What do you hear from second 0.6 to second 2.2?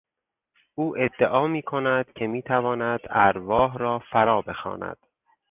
او ادعا میکند